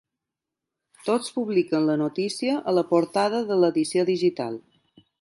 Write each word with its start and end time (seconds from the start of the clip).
Tots 1.09 1.29
publiquen 1.35 1.87
la 1.91 1.99
notícia 2.05 2.57
a 2.73 2.75
la 2.79 2.87
portada 2.95 3.45
de 3.53 3.63
l’edició 3.63 4.11
digital. 4.13 4.61